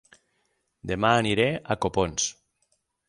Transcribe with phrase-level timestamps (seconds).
[0.93, 2.27] Dema aniré a Copons